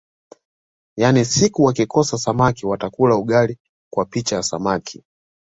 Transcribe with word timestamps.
Yaani 0.97 1.25
siku 1.25 1.63
wakikosa 1.63 2.17
samamki 2.17 2.65
watakula 2.65 3.15
ugali 3.15 3.57
kwa 3.93 4.05
picha 4.05 4.35
ya 4.35 4.43
samaki 4.43 5.03